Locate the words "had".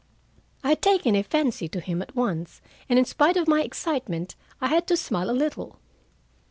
0.69-0.81, 4.67-4.87